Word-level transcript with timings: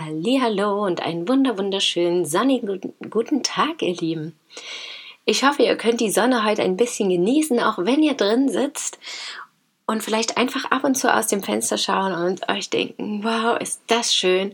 Hallo 0.00 0.86
und 0.86 1.02
einen 1.02 1.26
wunder 1.26 1.58
wunderschönen 1.58 2.24
sonnigen 2.24 2.94
guten 3.10 3.42
Tag, 3.42 3.82
ihr 3.82 3.96
Lieben. 3.96 4.38
Ich 5.24 5.42
hoffe, 5.42 5.64
ihr 5.64 5.74
könnt 5.74 6.00
die 6.00 6.12
Sonne 6.12 6.44
heute 6.44 6.62
ein 6.62 6.76
bisschen 6.76 7.08
genießen, 7.08 7.58
auch 7.58 7.78
wenn 7.78 8.04
ihr 8.04 8.14
drin 8.14 8.48
sitzt 8.48 9.00
und 9.86 10.04
vielleicht 10.04 10.36
einfach 10.36 10.66
ab 10.66 10.84
und 10.84 10.94
zu 10.94 11.12
aus 11.12 11.26
dem 11.26 11.42
Fenster 11.42 11.78
schauen 11.78 12.12
und 12.12 12.48
euch 12.48 12.70
denken, 12.70 13.24
wow, 13.24 13.60
ist 13.60 13.80
das 13.88 14.14
schön, 14.14 14.52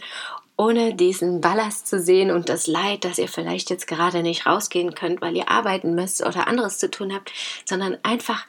ohne 0.56 0.94
diesen 0.94 1.42
Ballast 1.42 1.88
zu 1.88 2.00
sehen 2.00 2.30
und 2.30 2.48
das 2.48 2.66
Leid, 2.66 3.04
dass 3.04 3.18
ihr 3.18 3.28
vielleicht 3.28 3.68
jetzt 3.68 3.86
gerade 3.86 4.22
nicht 4.22 4.46
rausgehen 4.46 4.94
könnt, 4.94 5.20
weil 5.20 5.36
ihr 5.36 5.50
arbeiten 5.50 5.94
müsst 5.94 6.24
oder 6.24 6.46
anderes 6.46 6.78
zu 6.78 6.90
tun 6.90 7.12
habt, 7.12 7.30
sondern 7.66 7.98
einfach 8.02 8.46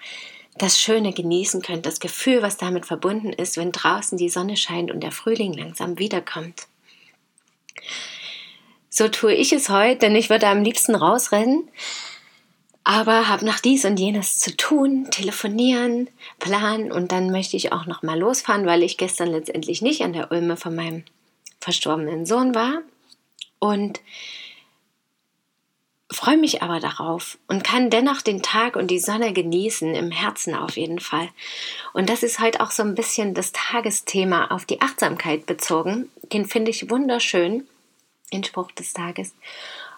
das 0.58 0.80
Schöne 0.80 1.12
genießen 1.12 1.62
könnt, 1.62 1.86
das 1.86 2.00
Gefühl, 2.00 2.42
was 2.42 2.56
damit 2.56 2.86
verbunden 2.86 3.34
ist, 3.34 3.58
wenn 3.58 3.74
draußen 3.74 4.18
die 4.18 4.30
Sonne 4.30 4.56
scheint 4.56 4.92
und 4.92 5.02
der 5.02 5.12
Frühling 5.12 5.52
langsam 5.52 6.00
wiederkommt. 6.00 6.68
So 8.90 9.10
tue 9.10 9.34
ich 9.34 9.52
es 9.52 9.70
heute, 9.70 10.00
denn 10.00 10.16
ich 10.16 10.30
würde 10.30 10.48
am 10.48 10.64
liebsten 10.64 10.96
rausrennen, 10.96 11.70
aber 12.86 13.28
habe 13.28 13.46
noch 13.46 13.60
dies 13.60 13.84
und 13.84 14.00
jenes 14.00 14.40
zu 14.40 14.56
tun, 14.56 15.10
telefonieren, 15.12 16.08
planen 16.40 16.92
und 16.92 17.12
dann 17.12 17.32
möchte 17.32 17.58
ich 17.58 17.74
auch 17.74 17.88
noch 17.88 18.04
mal 18.04 18.18
losfahren, 18.18 18.66
weil 18.66 18.84
ich 18.84 18.98
gestern 18.98 19.30
letztendlich 19.30 19.82
nicht 19.82 20.02
an 20.02 20.14
der 20.14 20.32
Ulme 20.32 20.56
von 20.56 20.76
meinem 20.76 21.04
verstorbenen 21.60 22.26
Sohn 22.26 22.56
war 22.56 22.84
und 23.60 24.00
freue 26.12 26.38
mich 26.38 26.62
aber 26.62 26.80
darauf 26.80 27.38
und 27.48 27.64
kann 27.64 27.90
dennoch 27.90 28.22
den 28.22 28.42
Tag 28.42 28.76
und 28.76 28.90
die 28.90 29.00
Sonne 29.00 29.34
genießen, 29.34 29.96
im 29.96 30.12
Herzen 30.12 30.56
auf 30.56 30.78
jeden 30.78 31.00
Fall. 31.00 31.30
Und 31.94 32.10
das 32.10 32.24
ist 32.24 32.40
heute 32.40 32.62
auch 32.62 32.72
so 32.72 32.84
ein 32.84 32.96
bisschen 32.96 33.34
das 33.34 33.52
Tagesthema 33.52 34.48
auf 34.52 34.66
die 34.66 34.82
Achtsamkeit 34.82 35.46
bezogen. 35.46 36.10
Den 36.32 36.46
finde 36.46 36.72
ich 36.72 36.90
wunderschön, 36.90 37.68
den 38.32 38.44
Spruch 38.44 38.72
des 38.72 38.94
Tages. 38.94 39.34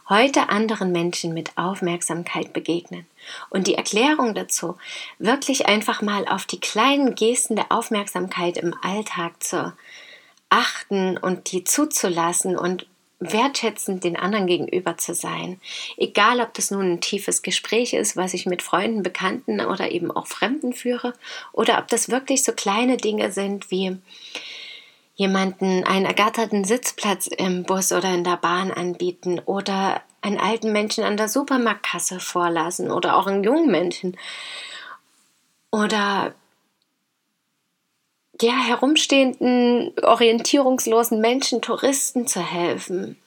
Heute 0.09 0.49
anderen 0.49 0.93
Menschen 0.93 1.33
mit 1.33 1.57
Aufmerksamkeit 1.57 2.53
begegnen. 2.53 3.05
Und 3.49 3.67
die 3.67 3.75
Erklärung 3.75 4.33
dazu, 4.35 4.77
wirklich 5.19 5.67
einfach 5.67 6.01
mal 6.01 6.25
auf 6.27 6.45
die 6.45 6.61
kleinen 6.61 7.15
Gesten 7.15 7.57
der 7.57 7.71
Aufmerksamkeit 7.71 8.57
im 8.57 8.73
Alltag 8.81 9.43
zu 9.43 9.73
achten 10.49 11.17
und 11.17 11.51
die 11.51 11.65
zuzulassen 11.65 12.57
und 12.57 12.87
wertschätzend 13.19 14.03
den 14.03 14.15
anderen 14.15 14.47
gegenüber 14.47 14.97
zu 14.97 15.13
sein. 15.13 15.59
Egal, 15.97 16.39
ob 16.39 16.53
das 16.53 16.71
nun 16.71 16.93
ein 16.93 17.01
tiefes 17.01 17.41
Gespräch 17.41 17.93
ist, 17.93 18.15
was 18.15 18.33
ich 18.33 18.45
mit 18.45 18.61
Freunden, 18.61 19.03
Bekannten 19.03 19.59
oder 19.59 19.91
eben 19.91 20.11
auch 20.11 20.27
Fremden 20.27 20.73
führe, 20.73 21.13
oder 21.51 21.79
ob 21.79 21.87
das 21.87 22.09
wirklich 22.09 22.43
so 22.43 22.51
kleine 22.53 22.97
Dinge 22.97 23.31
sind 23.31 23.71
wie 23.71 23.97
jemanden 25.17 25.83
einen 25.83 26.05
ergatterten 26.05 26.63
Sitzplatz 26.63 27.25
im 27.27 27.63
Bus 27.63 27.91
oder 27.91 28.13
in 28.13 28.23
der 28.23 28.37
Bahn 28.37 28.71
anbieten 28.71 29.41
oder 29.43 30.01
einen 30.21 30.37
alten 30.37 30.71
Menschen 30.71 31.03
an 31.03 31.17
der 31.17 31.27
Supermarktkasse 31.27 32.19
vorlassen 32.19 32.91
oder 32.91 33.17
auch 33.17 33.25
einen 33.25 33.43
jungen 33.43 33.69
Menschen 33.69 34.15
oder 35.71 36.35
ja, 38.39 38.53
herumstehenden, 38.53 39.93
orientierungslosen 40.03 41.19
Menschen, 41.19 41.63
Touristen 41.63 42.27
zu 42.27 42.39
helfen. 42.39 43.17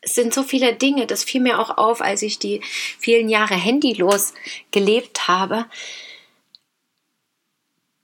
Es 0.00 0.14
sind 0.14 0.32
so 0.32 0.44
viele 0.44 0.74
Dinge, 0.74 1.06
das 1.06 1.24
fiel 1.24 1.40
mir 1.40 1.58
auch 1.58 1.76
auf, 1.76 2.00
als 2.00 2.22
ich 2.22 2.38
die 2.38 2.60
vielen 2.62 3.28
Jahre 3.28 3.54
handylos 3.54 4.32
gelebt 4.70 5.26
habe, 5.26 5.66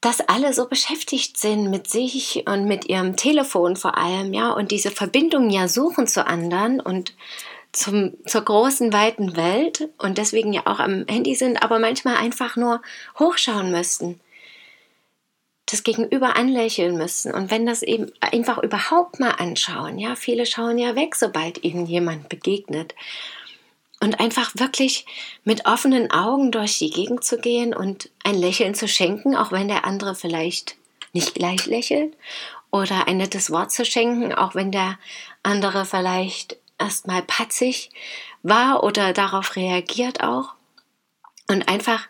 dass 0.04 0.20
alle 0.20 0.52
so 0.52 0.68
beschäftigt 0.68 1.38
sind 1.38 1.70
mit 1.70 1.88
sich 1.88 2.44
und 2.46 2.66
mit 2.66 2.90
ihrem 2.90 3.16
Telefon 3.16 3.74
vor 3.74 3.96
allem, 3.96 4.34
ja, 4.34 4.52
und 4.52 4.70
diese 4.70 4.90
Verbindung 4.90 5.48
ja 5.48 5.66
suchen 5.66 6.06
zu 6.06 6.26
anderen 6.26 6.78
und 6.78 7.14
zum, 7.72 8.12
zur 8.26 8.42
großen, 8.42 8.92
weiten 8.92 9.34
Welt 9.34 9.88
und 9.98 10.18
deswegen 10.18 10.52
ja 10.52 10.62
auch 10.66 10.78
am 10.78 11.06
Handy 11.08 11.34
sind, 11.34 11.62
aber 11.62 11.78
manchmal 11.78 12.16
einfach 12.16 12.56
nur 12.56 12.82
hochschauen 13.18 13.70
müssten 13.70 14.20
das 15.66 15.82
Gegenüber 15.82 16.36
anlächeln 16.36 16.96
müssen 16.96 17.32
und 17.32 17.50
wenn 17.50 17.64
das 17.64 17.82
eben 17.82 18.12
einfach 18.20 18.58
überhaupt 18.58 19.18
mal 19.18 19.30
anschauen, 19.30 19.98
ja, 19.98 20.14
viele 20.14 20.44
schauen 20.44 20.76
ja 20.76 20.94
weg, 20.94 21.14
sobald 21.14 21.64
ihnen 21.64 21.86
jemand 21.86 22.28
begegnet 22.28 22.94
und 24.04 24.20
einfach 24.20 24.52
wirklich 24.54 25.06
mit 25.44 25.64
offenen 25.64 26.10
Augen 26.10 26.52
durch 26.52 26.78
die 26.78 26.90
Gegend 26.90 27.24
zu 27.24 27.38
gehen 27.38 27.74
und 27.74 28.10
ein 28.22 28.34
Lächeln 28.34 28.74
zu 28.74 28.86
schenken, 28.86 29.34
auch 29.34 29.50
wenn 29.50 29.66
der 29.66 29.86
andere 29.86 30.14
vielleicht 30.14 30.76
nicht 31.14 31.34
gleich 31.34 31.64
lächelt. 31.64 32.14
Oder 32.70 33.08
ein 33.08 33.16
nettes 33.16 33.50
Wort 33.50 33.72
zu 33.72 33.86
schenken, 33.86 34.34
auch 34.34 34.54
wenn 34.54 34.70
der 34.70 34.98
andere 35.42 35.86
vielleicht 35.86 36.58
erstmal 36.78 37.22
patzig 37.22 37.88
war 38.42 38.84
oder 38.84 39.14
darauf 39.14 39.56
reagiert 39.56 40.22
auch. 40.22 40.52
Und 41.48 41.70
einfach 41.70 42.06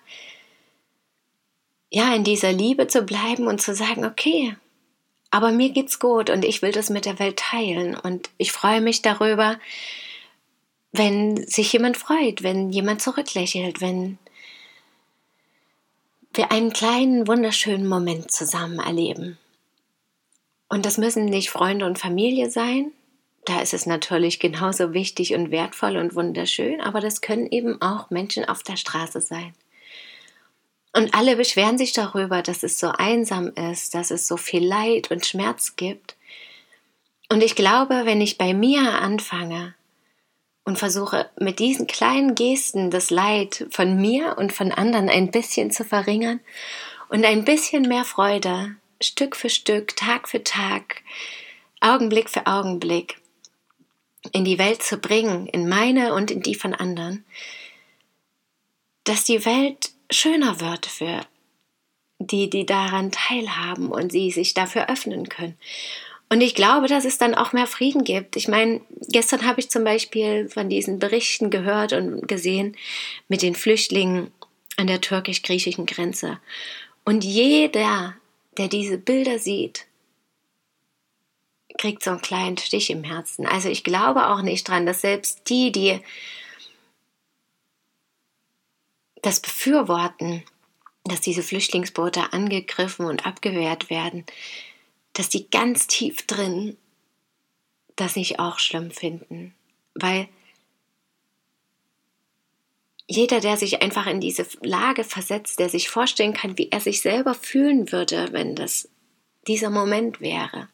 ja, 1.90 2.12
in 2.12 2.24
dieser 2.24 2.50
Liebe 2.50 2.88
zu 2.88 3.02
bleiben 3.02 3.46
und 3.46 3.62
zu 3.62 3.72
sagen, 3.72 4.04
okay, 4.04 4.56
aber 5.30 5.52
mir 5.52 5.70
geht's 5.70 6.00
gut 6.00 6.28
und 6.28 6.44
ich 6.44 6.60
will 6.60 6.72
das 6.72 6.90
mit 6.90 7.04
der 7.04 7.20
Welt 7.20 7.36
teilen. 7.38 7.96
Und 7.96 8.30
ich 8.36 8.50
freue 8.50 8.80
mich 8.80 9.00
darüber, 9.00 9.60
wenn 10.96 11.44
sich 11.48 11.72
jemand 11.72 11.96
freut, 11.96 12.44
wenn 12.44 12.70
jemand 12.70 13.02
zurücklächelt, 13.02 13.80
wenn 13.80 14.16
wir 16.32 16.52
einen 16.52 16.72
kleinen, 16.72 17.26
wunderschönen 17.26 17.88
Moment 17.88 18.30
zusammen 18.30 18.78
erleben. 18.78 19.36
Und 20.68 20.86
das 20.86 20.96
müssen 20.96 21.24
nicht 21.24 21.50
Freunde 21.50 21.84
und 21.86 21.98
Familie 21.98 22.48
sein. 22.48 22.92
Da 23.44 23.60
ist 23.60 23.74
es 23.74 23.86
natürlich 23.86 24.38
genauso 24.38 24.94
wichtig 24.94 25.34
und 25.34 25.50
wertvoll 25.50 25.96
und 25.96 26.14
wunderschön, 26.14 26.80
aber 26.80 27.00
das 27.00 27.20
können 27.20 27.48
eben 27.50 27.82
auch 27.82 28.10
Menschen 28.10 28.44
auf 28.44 28.62
der 28.62 28.76
Straße 28.76 29.20
sein. 29.20 29.52
Und 30.92 31.12
alle 31.12 31.34
beschweren 31.34 31.76
sich 31.76 31.92
darüber, 31.92 32.40
dass 32.40 32.62
es 32.62 32.78
so 32.78 32.86
einsam 32.86 33.48
ist, 33.48 33.96
dass 33.96 34.12
es 34.12 34.28
so 34.28 34.36
viel 34.36 34.64
Leid 34.64 35.10
und 35.10 35.26
Schmerz 35.26 35.74
gibt. 35.74 36.14
Und 37.28 37.42
ich 37.42 37.56
glaube, 37.56 38.02
wenn 38.04 38.20
ich 38.20 38.38
bei 38.38 38.54
mir 38.54 38.80
anfange 39.00 39.74
und 40.64 40.78
versuche 40.78 41.30
mit 41.38 41.58
diesen 41.58 41.86
kleinen 41.86 42.34
Gesten 42.34 42.90
das 42.90 43.10
Leid 43.10 43.66
von 43.70 44.00
mir 44.00 44.36
und 44.38 44.52
von 44.52 44.72
anderen 44.72 45.08
ein 45.08 45.30
bisschen 45.30 45.70
zu 45.70 45.84
verringern 45.84 46.40
und 47.08 47.24
ein 47.24 47.44
bisschen 47.44 47.82
mehr 47.82 48.04
Freude, 48.04 48.76
Stück 49.00 49.36
für 49.36 49.50
Stück, 49.50 49.96
Tag 49.96 50.28
für 50.28 50.42
Tag, 50.42 51.02
Augenblick 51.80 52.30
für 52.30 52.46
Augenblick 52.46 53.20
in 54.32 54.44
die 54.44 54.58
Welt 54.58 54.82
zu 54.82 54.96
bringen, 54.96 55.46
in 55.46 55.68
meine 55.68 56.14
und 56.14 56.30
in 56.30 56.40
die 56.40 56.54
von 56.54 56.74
anderen, 56.74 57.24
dass 59.04 59.24
die 59.24 59.44
Welt 59.44 59.90
schöner 60.10 60.60
wird 60.60 60.86
für 60.86 61.20
die, 62.18 62.48
die 62.48 62.64
daran 62.64 63.10
teilhaben 63.12 63.90
und 63.90 64.12
sie 64.12 64.30
sich 64.30 64.54
dafür 64.54 64.88
öffnen 64.88 65.28
können. 65.28 65.58
Und 66.34 66.40
ich 66.40 66.56
glaube, 66.56 66.88
dass 66.88 67.04
es 67.04 67.16
dann 67.16 67.36
auch 67.36 67.52
mehr 67.52 67.68
Frieden 67.68 68.02
gibt. 68.02 68.34
Ich 68.34 68.48
meine, 68.48 68.80
gestern 69.02 69.46
habe 69.46 69.60
ich 69.60 69.70
zum 69.70 69.84
Beispiel 69.84 70.48
von 70.48 70.68
diesen 70.68 70.98
Berichten 70.98 71.48
gehört 71.48 71.92
und 71.92 72.26
gesehen 72.26 72.76
mit 73.28 73.40
den 73.40 73.54
Flüchtlingen 73.54 74.32
an 74.76 74.88
der 74.88 75.00
türkisch-griechischen 75.00 75.86
Grenze. 75.86 76.40
Und 77.04 77.22
jeder, 77.22 78.16
der 78.58 78.66
diese 78.66 78.98
Bilder 78.98 79.38
sieht, 79.38 79.86
kriegt 81.78 82.02
so 82.02 82.10
einen 82.10 82.20
kleinen 82.20 82.58
Stich 82.58 82.90
im 82.90 83.04
Herzen. 83.04 83.46
Also 83.46 83.68
ich 83.68 83.84
glaube 83.84 84.26
auch 84.26 84.42
nicht 84.42 84.66
dran, 84.66 84.86
dass 84.86 85.02
selbst 85.02 85.48
die, 85.48 85.70
die 85.70 86.00
das 89.22 89.38
befürworten, 89.38 90.42
dass 91.04 91.20
diese 91.20 91.44
Flüchtlingsboote 91.44 92.32
angegriffen 92.32 93.06
und 93.06 93.24
abgewehrt 93.24 93.88
werden, 93.88 94.24
dass 95.14 95.28
die 95.28 95.48
ganz 95.48 95.86
tief 95.86 96.26
drin 96.26 96.76
das 97.96 98.16
nicht 98.16 98.38
auch 98.38 98.58
schlimm 98.58 98.90
finden, 98.90 99.54
weil 99.94 100.28
jeder, 103.06 103.40
der 103.40 103.56
sich 103.56 103.82
einfach 103.82 104.06
in 104.06 104.20
diese 104.20 104.46
Lage 104.62 105.04
versetzt, 105.04 105.58
der 105.58 105.68
sich 105.68 105.88
vorstellen 105.88 106.32
kann, 106.32 106.58
wie 106.58 106.70
er 106.70 106.80
sich 106.80 107.02
selber 107.02 107.34
fühlen 107.34 107.92
würde, 107.92 108.28
wenn 108.32 108.56
das 108.56 108.88
dieser 109.46 109.70
Moment 109.70 110.20
wäre, 110.20 110.68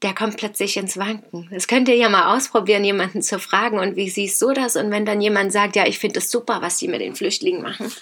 der 0.00 0.14
kommt 0.14 0.36
plötzlich 0.36 0.76
ins 0.76 0.96
Wanken. 0.96 1.48
Das 1.52 1.68
könnt 1.68 1.88
ihr 1.88 1.94
ja 1.94 2.08
mal 2.08 2.34
ausprobieren, 2.34 2.84
jemanden 2.84 3.22
zu 3.22 3.38
fragen 3.38 3.78
und 3.78 3.94
wie 3.94 4.08
siehst 4.08 4.40
du 4.42 4.52
das? 4.52 4.74
Und 4.74 4.90
wenn 4.90 5.06
dann 5.06 5.20
jemand 5.20 5.52
sagt, 5.52 5.76
ja, 5.76 5.86
ich 5.86 5.98
finde 5.98 6.18
es 6.18 6.30
super, 6.30 6.60
was 6.60 6.78
die 6.78 6.88
mit 6.88 7.00
den 7.00 7.14
Flüchtlingen 7.14 7.62
machen, 7.62 7.92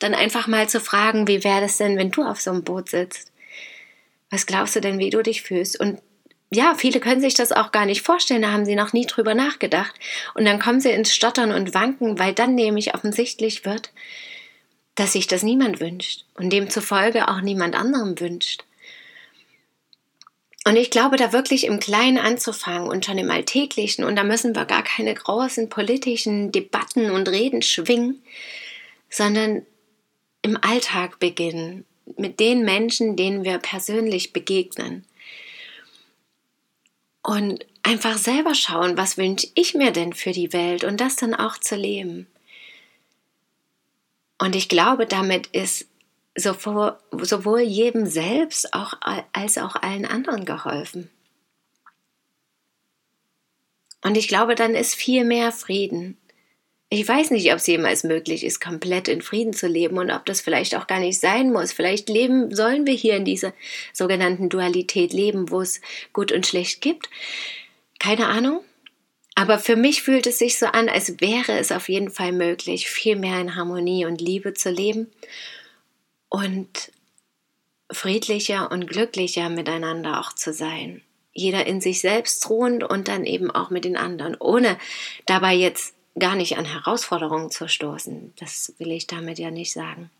dann 0.00 0.14
einfach 0.14 0.48
mal 0.48 0.68
zu 0.68 0.80
fragen, 0.80 1.28
wie 1.28 1.44
wäre 1.44 1.60
das 1.60 1.76
denn, 1.76 1.96
wenn 1.96 2.10
du 2.10 2.24
auf 2.24 2.40
so 2.40 2.50
einem 2.50 2.64
Boot 2.64 2.88
sitzt? 2.88 3.30
Was 4.34 4.46
glaubst 4.46 4.74
du 4.74 4.80
denn, 4.80 4.98
wie 4.98 5.10
du 5.10 5.22
dich 5.22 5.42
fühlst? 5.42 5.78
Und 5.78 6.02
ja, 6.50 6.74
viele 6.76 6.98
können 6.98 7.20
sich 7.20 7.34
das 7.34 7.52
auch 7.52 7.70
gar 7.70 7.86
nicht 7.86 8.02
vorstellen, 8.02 8.42
da 8.42 8.50
haben 8.50 8.64
sie 8.64 8.74
noch 8.74 8.92
nie 8.92 9.06
drüber 9.06 9.32
nachgedacht. 9.32 9.94
Und 10.34 10.44
dann 10.44 10.58
kommen 10.58 10.80
sie 10.80 10.90
ins 10.90 11.14
Stottern 11.14 11.52
und 11.52 11.72
Wanken, 11.72 12.18
weil 12.18 12.34
dann 12.34 12.56
nämlich 12.56 12.94
offensichtlich 12.94 13.64
wird, 13.64 13.92
dass 14.96 15.12
sich 15.12 15.28
das 15.28 15.44
niemand 15.44 15.78
wünscht 15.78 16.24
und 16.34 16.52
demzufolge 16.52 17.28
auch 17.28 17.42
niemand 17.42 17.76
anderem 17.76 18.18
wünscht. 18.18 18.64
Und 20.66 20.74
ich 20.74 20.90
glaube, 20.90 21.16
da 21.16 21.32
wirklich 21.32 21.64
im 21.64 21.78
Kleinen 21.78 22.18
anzufangen 22.18 22.88
und 22.88 23.04
schon 23.04 23.18
im 23.18 23.30
Alltäglichen, 23.30 24.02
und 24.02 24.16
da 24.16 24.24
müssen 24.24 24.56
wir 24.56 24.64
gar 24.64 24.82
keine 24.82 25.14
großen 25.14 25.68
politischen 25.68 26.50
Debatten 26.50 27.12
und 27.12 27.28
Reden 27.28 27.62
schwingen, 27.62 28.20
sondern 29.08 29.64
im 30.42 30.58
Alltag 30.60 31.20
beginnen, 31.20 31.84
mit 32.16 32.40
den 32.40 32.64
Menschen, 32.64 33.16
denen 33.16 33.44
wir 33.44 33.58
persönlich 33.58 34.32
begegnen. 34.32 35.04
Und 37.22 37.64
einfach 37.82 38.18
selber 38.18 38.54
schauen, 38.54 38.96
was 38.96 39.16
wünsche 39.16 39.48
ich 39.54 39.74
mir 39.74 39.92
denn 39.92 40.12
für 40.12 40.32
die 40.32 40.52
Welt 40.52 40.84
und 40.84 41.00
das 41.00 41.16
dann 41.16 41.34
auch 41.34 41.58
zu 41.58 41.76
leben. 41.76 42.26
Und 44.38 44.56
ich 44.56 44.68
glaube, 44.68 45.06
damit 45.06 45.46
ist 45.48 45.86
sowohl, 46.36 47.60
jedem 47.60 48.06
selbst 48.06 48.74
auch, 48.74 48.94
als 49.32 49.58
auch 49.58 49.76
allen 49.76 50.04
anderen 50.04 50.44
geholfen. 50.44 51.10
Und 54.02 54.16
ich 54.16 54.28
glaube, 54.28 54.54
dann 54.54 54.74
ist 54.74 54.94
viel 54.94 55.24
mehr 55.24 55.52
Frieden. 55.52 56.18
Ich 56.94 57.08
weiß 57.08 57.32
nicht, 57.32 57.50
ob 57.50 57.56
es 57.56 57.66
jemals 57.66 58.04
möglich 58.04 58.44
ist, 58.44 58.60
komplett 58.60 59.08
in 59.08 59.20
Frieden 59.20 59.52
zu 59.52 59.66
leben 59.66 59.98
und 59.98 60.12
ob 60.12 60.24
das 60.26 60.40
vielleicht 60.40 60.76
auch 60.76 60.86
gar 60.86 61.00
nicht 61.00 61.18
sein 61.18 61.50
muss. 61.50 61.72
Vielleicht 61.72 62.08
leben, 62.08 62.54
sollen 62.54 62.86
wir 62.86 62.94
hier 62.94 63.16
in 63.16 63.24
dieser 63.24 63.52
sogenannten 63.92 64.48
Dualität 64.48 65.12
leben, 65.12 65.50
wo 65.50 65.60
es 65.60 65.80
gut 66.12 66.30
und 66.30 66.46
schlecht 66.46 66.80
gibt. 66.80 67.10
Keine 67.98 68.28
Ahnung. 68.28 68.60
Aber 69.34 69.58
für 69.58 69.74
mich 69.74 70.02
fühlt 70.02 70.28
es 70.28 70.38
sich 70.38 70.56
so 70.56 70.66
an, 70.66 70.88
als 70.88 71.20
wäre 71.20 71.58
es 71.58 71.72
auf 71.72 71.88
jeden 71.88 72.10
Fall 72.10 72.30
möglich, 72.30 72.88
viel 72.88 73.16
mehr 73.16 73.40
in 73.40 73.56
Harmonie 73.56 74.06
und 74.06 74.20
Liebe 74.20 74.54
zu 74.54 74.70
leben 74.70 75.10
und 76.28 76.92
friedlicher 77.90 78.70
und 78.70 78.86
glücklicher 78.86 79.48
miteinander 79.48 80.20
auch 80.20 80.32
zu 80.32 80.52
sein. 80.52 81.02
Jeder 81.32 81.66
in 81.66 81.80
sich 81.80 82.00
selbst 82.00 82.48
ruhend 82.48 82.84
und 82.84 83.08
dann 83.08 83.24
eben 83.24 83.50
auch 83.50 83.70
mit 83.70 83.84
den 83.84 83.96
anderen, 83.96 84.36
ohne 84.38 84.78
dabei 85.26 85.54
jetzt 85.54 85.94
gar 86.18 86.36
nicht 86.36 86.56
an 86.58 86.64
Herausforderungen 86.64 87.50
zu 87.50 87.68
stoßen. 87.68 88.32
Das 88.38 88.72
will 88.78 88.92
ich 88.92 89.06
damit 89.06 89.38
ja 89.38 89.50
nicht 89.50 89.72
sagen. 89.72 90.10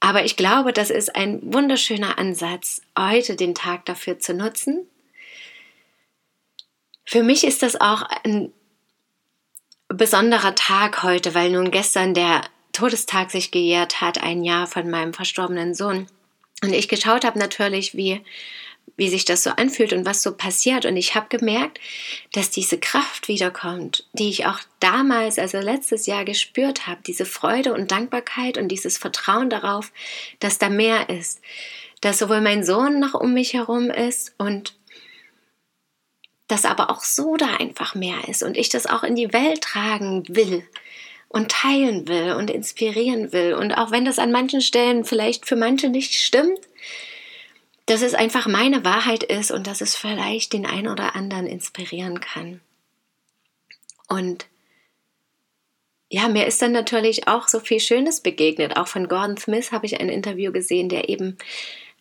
Aber 0.00 0.24
ich 0.24 0.36
glaube, 0.36 0.72
das 0.72 0.90
ist 0.90 1.14
ein 1.14 1.40
wunderschöner 1.52 2.18
Ansatz, 2.18 2.82
heute 2.98 3.36
den 3.36 3.54
Tag 3.54 3.84
dafür 3.84 4.18
zu 4.18 4.34
nutzen. 4.34 4.86
Für 7.04 7.22
mich 7.22 7.44
ist 7.44 7.62
das 7.62 7.80
auch 7.80 8.02
ein 8.24 8.52
besonderer 9.88 10.54
Tag 10.54 11.02
heute, 11.02 11.34
weil 11.34 11.50
nun 11.50 11.70
gestern 11.70 12.14
der 12.14 12.42
Todestag 12.72 13.30
sich 13.30 13.50
gejährt 13.50 14.00
hat, 14.00 14.22
ein 14.22 14.42
Jahr 14.42 14.66
von 14.66 14.90
meinem 14.90 15.12
verstorbenen 15.12 15.74
Sohn. 15.74 16.06
Und 16.62 16.72
ich 16.72 16.88
geschaut 16.88 17.24
habe 17.24 17.38
natürlich, 17.38 17.94
wie, 17.94 18.22
wie 18.96 19.08
sich 19.08 19.24
das 19.24 19.42
so 19.42 19.50
anfühlt 19.50 19.92
und 19.92 20.04
was 20.04 20.22
so 20.22 20.36
passiert. 20.36 20.84
Und 20.84 20.96
ich 20.96 21.14
habe 21.14 21.26
gemerkt, 21.28 21.80
dass 22.32 22.50
diese 22.50 22.78
Kraft 22.78 23.28
wiederkommt, 23.28 24.06
die 24.12 24.28
ich 24.28 24.46
auch 24.46 24.60
damals, 24.80 25.38
also 25.38 25.58
letztes 25.58 26.06
Jahr 26.06 26.24
gespürt 26.24 26.86
habe, 26.86 27.00
diese 27.06 27.24
Freude 27.24 27.72
und 27.72 27.90
Dankbarkeit 27.90 28.58
und 28.58 28.68
dieses 28.68 28.98
Vertrauen 28.98 29.50
darauf, 29.50 29.92
dass 30.40 30.58
da 30.58 30.68
mehr 30.68 31.08
ist. 31.08 31.40
Dass 32.00 32.18
sowohl 32.18 32.40
mein 32.40 32.64
Sohn 32.64 33.00
noch 33.00 33.14
um 33.14 33.32
mich 33.32 33.54
herum 33.54 33.90
ist 33.90 34.34
und 34.38 34.74
dass 36.48 36.64
aber 36.64 36.90
auch 36.90 37.02
so 37.02 37.36
da 37.36 37.46
einfach 37.58 37.94
mehr 37.94 38.28
ist 38.28 38.42
und 38.42 38.58
ich 38.58 38.68
das 38.68 38.86
auch 38.86 39.04
in 39.04 39.16
die 39.16 39.32
Welt 39.32 39.62
tragen 39.62 40.24
will 40.28 40.62
und 41.28 41.50
teilen 41.50 42.06
will 42.08 42.32
und 42.32 42.50
inspirieren 42.50 43.32
will. 43.32 43.54
Und 43.54 43.72
auch 43.72 43.90
wenn 43.90 44.04
das 44.04 44.18
an 44.18 44.32
manchen 44.32 44.60
Stellen 44.60 45.04
vielleicht 45.04 45.46
für 45.46 45.56
manche 45.56 45.88
nicht 45.88 46.14
stimmt, 46.14 46.60
dass 47.86 48.02
es 48.02 48.14
einfach 48.14 48.46
meine 48.46 48.84
Wahrheit 48.84 49.22
ist 49.22 49.50
und 49.50 49.66
dass 49.66 49.80
es 49.80 49.96
vielleicht 49.96 50.52
den 50.52 50.66
einen 50.66 50.88
oder 50.88 51.16
anderen 51.16 51.46
inspirieren 51.46 52.20
kann. 52.20 52.60
Und 54.08 54.46
ja, 56.08 56.28
mir 56.28 56.46
ist 56.46 56.60
dann 56.60 56.72
natürlich 56.72 57.26
auch 57.26 57.48
so 57.48 57.58
viel 57.58 57.80
Schönes 57.80 58.20
begegnet. 58.20 58.76
Auch 58.76 58.86
von 58.86 59.08
Gordon 59.08 59.38
Smith 59.38 59.72
habe 59.72 59.86
ich 59.86 59.98
ein 59.98 60.10
Interview 60.10 60.52
gesehen, 60.52 60.90
der 60.90 61.08
eben 61.08 61.38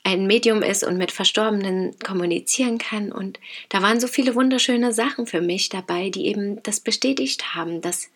ein 0.04 0.28
Medium 0.28 0.64
ist 0.64 0.84
und 0.84 0.98
mit 0.98 1.12
Verstorbenen 1.12 1.98
kommunizieren 2.00 2.78
kann. 2.78 3.12
Und 3.12 3.40
da 3.70 3.82
waren 3.82 4.00
so 4.00 4.08
viele 4.08 4.36
wunderschöne 4.36 4.92
Sachen 4.92 5.28
für 5.28 5.42
mich 5.42 5.70
dabei, 5.70 6.10
die 6.10 6.26
eben 6.26 6.62
das 6.64 6.80
bestätigt 6.80 7.56
haben, 7.56 7.82
dass 7.82 8.10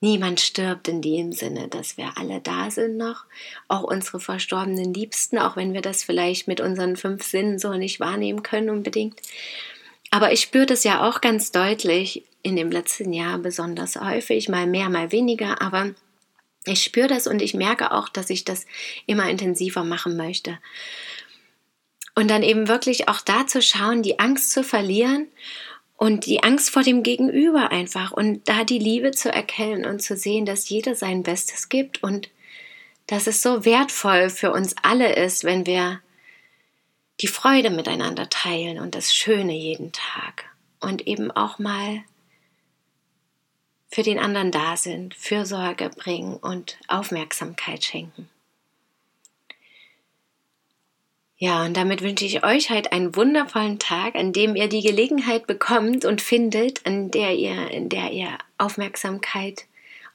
Niemand 0.00 0.40
stirbt 0.40 0.86
in 0.86 1.02
dem 1.02 1.32
Sinne, 1.32 1.66
dass 1.66 1.96
wir 1.96 2.12
alle 2.16 2.40
da 2.40 2.70
sind 2.70 2.96
noch, 2.96 3.24
auch 3.66 3.82
unsere 3.82 4.20
verstorbenen 4.20 4.94
Liebsten, 4.94 5.38
auch 5.38 5.56
wenn 5.56 5.74
wir 5.74 5.80
das 5.80 6.04
vielleicht 6.04 6.46
mit 6.46 6.60
unseren 6.60 6.96
fünf 6.96 7.24
Sinnen 7.24 7.58
so 7.58 7.74
nicht 7.74 7.98
wahrnehmen 7.98 8.44
können 8.44 8.70
unbedingt. 8.70 9.20
Aber 10.10 10.32
ich 10.32 10.40
spüre 10.40 10.66
das 10.66 10.84
ja 10.84 11.06
auch 11.06 11.20
ganz 11.20 11.50
deutlich 11.50 12.24
in 12.42 12.54
dem 12.54 12.70
letzten 12.70 13.12
Jahr 13.12 13.38
besonders 13.38 13.96
häufig, 13.96 14.48
mal 14.48 14.66
mehr, 14.66 14.88
mal 14.88 15.10
weniger, 15.10 15.60
aber 15.60 15.94
ich 16.64 16.82
spüre 16.84 17.08
das 17.08 17.26
und 17.26 17.42
ich 17.42 17.54
merke 17.54 17.92
auch, 17.92 18.08
dass 18.08 18.30
ich 18.30 18.44
das 18.44 18.66
immer 19.06 19.28
intensiver 19.28 19.84
machen 19.84 20.16
möchte. 20.16 20.58
Und 22.14 22.28
dann 22.28 22.42
eben 22.42 22.68
wirklich 22.68 23.08
auch 23.08 23.20
da 23.20 23.46
zu 23.46 23.62
schauen, 23.62 24.02
die 24.02 24.18
Angst 24.18 24.52
zu 24.52 24.62
verlieren 24.62 25.28
und 25.98 26.26
die 26.26 26.44
Angst 26.44 26.70
vor 26.70 26.82
dem 26.82 27.02
Gegenüber 27.02 27.72
einfach 27.72 28.12
und 28.12 28.48
da 28.48 28.62
die 28.62 28.78
Liebe 28.78 29.10
zu 29.10 29.30
erkennen 29.30 29.84
und 29.84 30.00
zu 30.00 30.16
sehen, 30.16 30.46
dass 30.46 30.68
jeder 30.68 30.94
sein 30.94 31.24
Bestes 31.24 31.68
gibt 31.68 32.02
und 32.04 32.30
dass 33.08 33.26
es 33.26 33.42
so 33.42 33.64
wertvoll 33.64 34.30
für 34.30 34.52
uns 34.52 34.76
alle 34.82 35.16
ist, 35.16 35.42
wenn 35.42 35.66
wir 35.66 36.00
die 37.20 37.26
Freude 37.26 37.70
miteinander 37.70 38.30
teilen 38.30 38.78
und 38.78 38.94
das 38.94 39.12
Schöne 39.12 39.54
jeden 39.54 39.90
Tag 39.90 40.44
und 40.78 41.08
eben 41.08 41.32
auch 41.32 41.58
mal 41.58 42.04
für 43.90 44.04
den 44.04 44.20
anderen 44.20 44.52
da 44.52 44.76
sind, 44.76 45.14
Fürsorge 45.14 45.90
bringen 45.90 46.36
und 46.36 46.78
Aufmerksamkeit 46.86 47.82
schenken. 47.82 48.30
Ja, 51.40 51.64
und 51.64 51.76
damit 51.76 52.02
wünsche 52.02 52.24
ich 52.24 52.44
euch 52.44 52.68
halt 52.68 52.90
einen 52.90 53.14
wundervollen 53.14 53.78
Tag, 53.78 54.16
an 54.16 54.32
dem 54.32 54.56
ihr 54.56 54.68
die 54.68 54.82
Gelegenheit 54.82 55.46
bekommt 55.46 56.04
und 56.04 56.20
findet, 56.20 56.84
an 56.84 57.12
der 57.12 57.36
ihr, 57.36 57.70
in 57.70 57.88
der 57.88 58.10
ihr 58.10 58.36
Aufmerksamkeit 58.58 59.66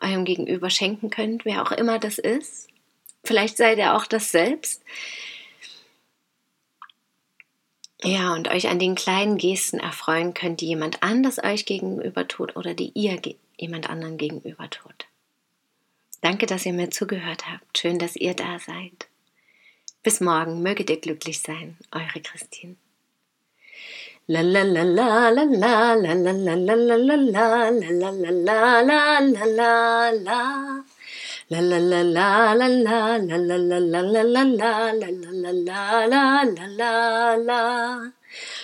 eurem 0.02 0.26
Gegenüber 0.26 0.70
schenken 0.70 1.10
könnt, 1.10 1.46
wer 1.46 1.64
auch 1.64 1.72
immer 1.72 1.98
das 1.98 2.18
ist. 2.18 2.68
Vielleicht 3.24 3.56
seid 3.56 3.78
ihr 3.78 3.96
auch 3.96 4.06
das 4.06 4.32
selbst. 4.32 4.84
Ja, 8.04 8.34
und 8.34 8.50
euch 8.50 8.68
an 8.68 8.80
den 8.80 8.96
kleinen 8.96 9.38
Gesten 9.38 9.80
erfreuen 9.80 10.34
könnt, 10.34 10.60
die 10.60 10.68
jemand 10.68 11.04
anders 11.04 11.42
euch 11.42 11.66
gegenüber 11.66 12.28
tut 12.28 12.58
oder 12.58 12.74
die 12.74 12.92
ihr 12.96 13.18
jemand 13.56 13.90
anderen 13.90 14.18
gegenüber 14.18 14.70
tut. 14.70 15.06
Danke, 16.20 16.48
dass 16.48 16.66
ihr 16.66 16.74
mir 16.74 16.90
zugehört 16.90 17.50
habt. 17.50 17.78
Schön, 17.78 17.98
dass 17.98 18.18
ihr 18.18 18.34
da 18.34 18.60
seid. 18.60 19.08
Bis 20.04 20.20
morgen, 20.20 20.62
möget 20.62 20.90
ihr 20.90 21.00
glücklich 21.00 21.40
sein, 21.40 21.78
eure 21.94 22.20
Christine. 22.22 22.76